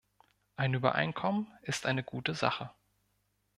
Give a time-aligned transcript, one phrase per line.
[0.55, 2.71] Ein Übereinkommen ist eine gute Sache.